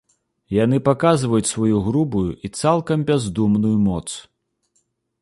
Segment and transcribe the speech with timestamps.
[0.63, 4.07] Яны паказваюць сваю грубую і цалкам бяздумную моц.